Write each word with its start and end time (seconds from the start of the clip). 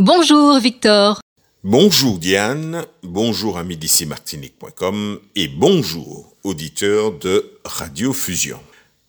Bonjour 0.00 0.58
Victor. 0.58 1.20
Bonjour 1.62 2.18
Diane, 2.18 2.84
bonjour 3.04 3.58
amis 3.58 3.76
d'ici 3.76 4.06
martinique.com 4.06 5.20
et 5.36 5.46
bonjour 5.46 6.36
auditeurs 6.42 7.16
de 7.16 7.60
Radio 7.64 8.12
Fusion. 8.12 8.58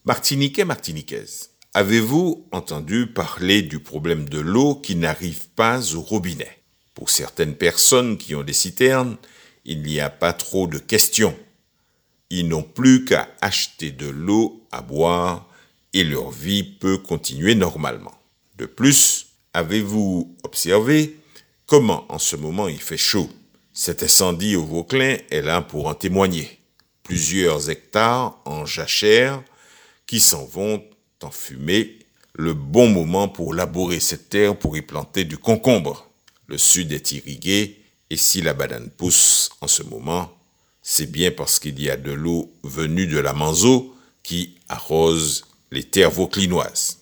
Martiniquais, 0.05 0.63
martiniquaise, 0.63 1.49
avez-vous 1.73 2.45
entendu 2.51 3.07
parler 3.07 3.63
du 3.63 3.79
problème 3.79 4.29
de 4.29 4.37
l'eau 4.37 4.75
qui 4.75 4.95
n'arrive 4.95 5.49
pas 5.55 5.95
au 5.95 6.01
robinet? 6.01 6.59
Pour 6.93 7.09
certaines 7.09 7.55
personnes 7.55 8.19
qui 8.19 8.35
ont 8.35 8.43
des 8.43 8.53
citernes, 8.53 9.17
il 9.65 9.81
n'y 9.81 9.99
a 9.99 10.11
pas 10.11 10.33
trop 10.33 10.67
de 10.67 10.77
questions. 10.77 11.35
Ils 12.29 12.47
n'ont 12.47 12.61
plus 12.61 13.05
qu'à 13.05 13.27
acheter 13.41 13.89
de 13.89 14.07
l'eau 14.07 14.61
à 14.71 14.83
boire 14.83 15.49
et 15.93 16.03
leur 16.03 16.29
vie 16.29 16.61
peut 16.61 16.99
continuer 16.99 17.55
normalement. 17.55 18.13
De 18.59 18.67
plus, 18.67 19.24
avez-vous 19.55 20.35
observé 20.43 21.17
comment 21.65 22.05
en 22.09 22.19
ce 22.19 22.35
moment 22.35 22.67
il 22.67 22.81
fait 22.81 22.97
chaud? 22.97 23.29
Cet 23.73 24.03
incendie 24.03 24.57
au 24.57 24.65
Vauclin 24.65 25.17
est 25.31 25.41
là 25.41 25.61
pour 25.61 25.87
en 25.87 25.93
témoigner. 25.93 26.59
Plusieurs 27.03 27.69
hectares 27.69 28.37
en 28.45 28.65
jachère 28.65 29.41
qui 30.07 30.19
s'en 30.19 30.45
vont 30.45 30.83
en 31.23 31.31
fumée. 31.31 31.99
Le 32.33 32.53
bon 32.53 32.89
moment 32.89 33.29
pour 33.29 33.53
labourer 33.53 34.01
cette 34.01 34.27
terre 34.29 34.59
pour 34.59 34.75
y 34.75 34.81
planter 34.81 35.23
du 35.23 35.37
concombre. 35.37 36.09
Le 36.47 36.57
sud 36.57 36.91
est 36.91 37.13
irrigué 37.13 37.81
et 38.09 38.17
si 38.17 38.41
la 38.41 38.53
banane 38.53 38.89
pousse 38.89 39.51
en 39.61 39.67
ce 39.67 39.83
moment, 39.83 40.37
c'est 40.81 41.09
bien 41.09 41.31
parce 41.31 41.59
qu'il 41.59 41.81
y 41.81 41.89
a 41.89 41.95
de 41.95 42.11
l'eau 42.11 42.51
venue 42.63 43.07
de 43.07 43.19
la 43.19 43.31
Manzo 43.31 43.95
qui 44.21 44.55
arrose 44.67 45.45
les 45.71 45.83
terres 45.83 46.11
vauclinoises. 46.11 46.99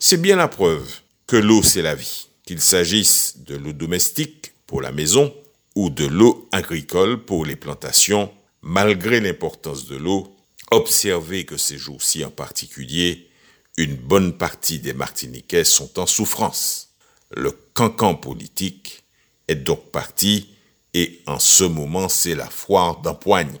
C'est 0.00 0.20
bien 0.20 0.36
la 0.36 0.48
preuve 0.48 1.00
que 1.26 1.36
l'eau 1.36 1.62
c'est 1.62 1.82
la 1.82 1.94
vie, 1.94 2.28
qu'il 2.44 2.60
s'agisse 2.60 3.38
de 3.38 3.56
l'eau 3.56 3.72
domestique 3.72 4.52
pour 4.66 4.80
la 4.80 4.92
maison 4.92 5.34
ou 5.74 5.90
de 5.90 6.06
l'eau 6.06 6.48
agricole 6.52 7.24
pour 7.24 7.44
les 7.44 7.56
plantations, 7.56 8.32
malgré 8.62 9.20
l'importance 9.20 9.86
de 9.86 9.96
l'eau, 9.96 10.36
observez 10.70 11.44
que 11.44 11.56
ces 11.56 11.78
jours-ci 11.78 12.24
en 12.24 12.30
particulier, 12.30 13.28
une 13.76 13.96
bonne 13.96 14.36
partie 14.36 14.78
des 14.78 14.94
Martiniquais 14.94 15.64
sont 15.64 15.98
en 15.98 16.06
souffrance. 16.06 16.90
Le 17.34 17.50
cancan 17.74 18.14
politique 18.14 19.04
est 19.48 19.56
donc 19.56 19.90
parti 19.90 20.48
et 20.94 21.20
en 21.26 21.38
ce 21.38 21.64
moment 21.64 22.08
c'est 22.08 22.34
la 22.34 22.48
foire 22.48 23.00
d'empoigne. 23.02 23.58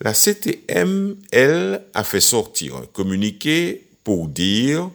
La 0.00 0.12
CTM, 0.12 1.16
elle, 1.32 1.84
a 1.94 2.04
fait 2.04 2.20
sortir 2.20 2.76
un 2.76 2.86
communiqué 2.86 3.88
pour 4.04 4.28
dire 4.28 4.90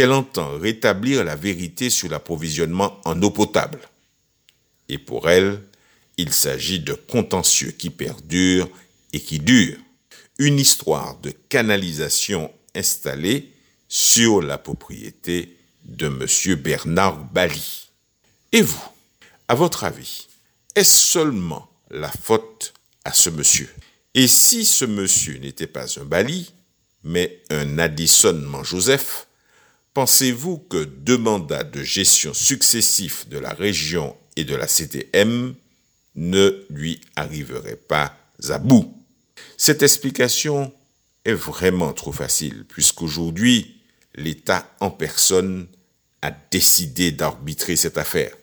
qu'elle 0.00 0.12
entend 0.12 0.56
rétablir 0.56 1.24
la 1.24 1.36
vérité 1.36 1.90
sur 1.90 2.08
l'approvisionnement 2.08 2.98
en 3.04 3.20
eau 3.20 3.30
potable. 3.30 3.80
Et 4.88 4.96
pour 4.96 5.28
elle, 5.28 5.62
il 6.16 6.32
s'agit 6.32 6.80
de 6.80 6.94
contentieux 6.94 7.72
qui 7.72 7.90
perdurent 7.90 8.70
et 9.12 9.20
qui 9.20 9.40
durent. 9.40 9.76
Une 10.38 10.58
histoire 10.58 11.18
de 11.18 11.34
canalisation 11.50 12.50
installée 12.74 13.52
sur 13.88 14.40
la 14.40 14.56
propriété 14.56 15.58
de 15.84 16.06
M. 16.06 16.54
Bernard 16.54 17.18
Bali. 17.18 17.90
Et 18.52 18.62
vous, 18.62 18.88
à 19.48 19.54
votre 19.54 19.84
avis, 19.84 20.28
est-ce 20.76 20.96
seulement 20.96 21.68
la 21.90 22.10
faute 22.10 22.72
à 23.04 23.12
ce 23.12 23.28
monsieur? 23.28 23.68
Et 24.14 24.28
si 24.28 24.64
ce 24.64 24.86
monsieur 24.86 25.36
n'était 25.36 25.66
pas 25.66 26.00
un 26.00 26.04
Bali, 26.04 26.54
mais 27.04 27.42
un 27.50 27.78
Addison 27.78 28.62
Joseph, 28.64 29.26
pensez-vous 29.94 30.58
que 30.58 30.84
deux 30.84 31.18
mandats 31.18 31.64
de 31.64 31.82
gestion 31.82 32.34
successifs 32.34 33.28
de 33.28 33.38
la 33.38 33.52
région 33.52 34.16
et 34.36 34.44
de 34.44 34.54
la 34.54 34.66
CTM 34.66 35.54
ne 36.14 36.66
lui 36.70 37.00
arriveraient 37.16 37.76
pas 37.76 38.16
à 38.48 38.58
bout? 38.58 38.94
Cette 39.56 39.82
explication 39.82 40.72
est 41.24 41.34
vraiment 41.34 41.92
trop 41.92 42.12
facile, 42.12 42.64
puisqu'aujourd'hui, 42.68 43.80
l'État 44.14 44.70
en 44.80 44.90
personne 44.90 45.66
a 46.22 46.30
décidé 46.30 47.12
d'arbitrer 47.12 47.76
cette 47.76 47.98
affaire. 47.98 48.34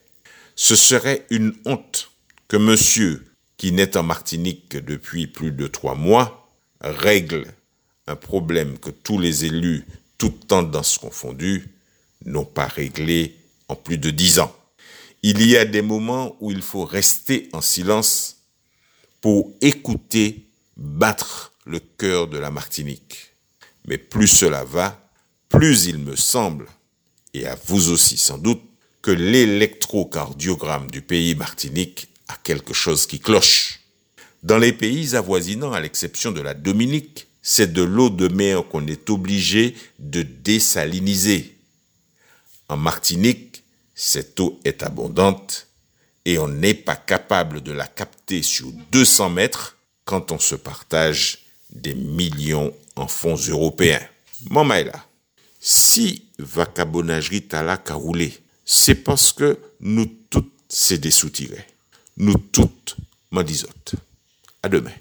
Ce 0.55 0.75
serait 0.75 1.25
une 1.29 1.53
honte 1.66 2.11
que 2.47 2.57
monsieur 2.57 3.25
qui 3.57 3.71
n'est 3.71 3.97
en 3.97 4.03
Martinique 4.03 4.69
que 4.69 4.77
depuis 4.77 5.27
plus 5.27 5.51
de 5.51 5.67
trois 5.67 5.95
mois, 5.95 6.50
règle 6.81 7.47
un 8.05 8.16
problème 8.16 8.77
que 8.77 8.91
tous 8.91 9.19
les 9.19 9.45
élus, 9.45 9.85
toutes 10.17 10.47
tendances 10.47 10.97
confondues, 10.97 11.69
n'ont 12.25 12.45
pas 12.45 12.67
réglé 12.67 13.38
en 13.67 13.75
plus 13.75 13.97
de 13.97 14.09
dix 14.09 14.39
ans. 14.39 14.55
Il 15.23 15.45
y 15.45 15.57
a 15.57 15.66
des 15.66 15.81
moments 15.81 16.35
où 16.39 16.51
il 16.51 16.61
faut 16.61 16.85
rester 16.85 17.50
en 17.53 17.61
silence 17.61 18.38
pour 19.22 19.53
écouter 19.61 20.45
battre 20.77 21.53
le 21.66 21.79
cœur 21.79 22.27
de 22.27 22.38
la 22.38 22.51
Martinique. 22.51 23.33
Mais 23.88 23.97
plus 23.97 24.27
cela 24.27 24.63
va, 24.63 25.00
plus 25.50 25.85
il 25.85 25.97
me 26.00 26.16
semble, 26.16 26.67
et 27.33 27.47
à 27.47 27.57
vous 27.66 27.89
aussi 27.89 28.17
sans 28.17 28.38
doute, 28.38 28.61
que 29.01 29.11
l'électrocardiogramme 29.11 30.89
du 30.91 31.01
pays 31.01 31.35
Martinique 31.35 32.09
à 32.27 32.35
quelque 32.44 32.73
chose 32.73 33.07
qui 33.07 33.19
cloche. 33.19 33.79
Dans 34.44 34.57
les 34.57 34.73
pays 34.73 35.16
avoisinants, 35.16 35.72
à 35.72 35.79
l'exception 35.79 36.31
de 36.31 36.41
la 36.41 36.53
Dominique, 36.53 37.26
c'est 37.49 37.71
de 37.71 37.81
l'eau 37.81 38.09
de 38.09 38.27
mer 38.27 38.67
qu'on 38.67 38.85
est 38.87 39.09
obligé 39.09 39.73
de 39.99 40.21
désaliniser. 40.21 41.55
En 42.67 42.75
Martinique, 42.75 43.63
cette 43.95 44.37
eau 44.41 44.59
est 44.65 44.83
abondante 44.83 45.67
et 46.25 46.37
on 46.39 46.49
n'est 46.49 46.73
pas 46.73 46.97
capable 46.97 47.61
de 47.61 47.71
la 47.71 47.87
capter 47.87 48.43
sur 48.43 48.67
200 48.91 49.29
mètres 49.29 49.77
quand 50.03 50.33
on 50.33 50.39
se 50.39 50.55
partage 50.55 51.39
des 51.69 51.95
millions 51.95 52.73
en 52.97 53.07
fonds 53.07 53.37
européens. 53.37 54.05
Mamaïla, 54.49 55.05
si 55.61 56.25
vacabonagerie 56.39 57.43
tala 57.43 57.81
roulé, 57.91 58.33
c'est 58.65 58.95
parce 58.95 59.31
que 59.31 59.57
nous 59.79 60.05
toutes 60.29 60.51
c'est 60.67 60.97
des 60.97 61.11
soutirés 61.11 61.65
nous 62.17 62.37
toutes, 62.37 62.97
disote. 63.45 63.95
À 64.63 64.69
demain. 64.69 64.91